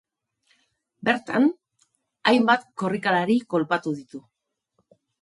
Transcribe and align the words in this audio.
Bertan, 1.09 1.45
hainbat 2.33 2.67
korrikalari 2.85 3.39
kolpatu 3.55 3.99
ditu. 4.03 4.27